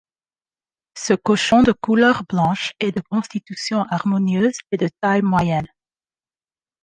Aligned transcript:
Ce 0.97 1.13
cochon 1.13 1.61
de 1.61 1.71
couleur 1.73 2.23
blanche 2.27 2.73
est 2.79 2.91
de 2.91 3.01
constitution 3.01 3.83
harmonieuse 3.91 4.57
et 4.71 4.77
de 4.77 4.89
taille 4.99 5.21
moyenne. 5.21 5.67